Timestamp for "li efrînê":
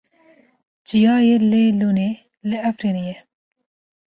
2.49-3.03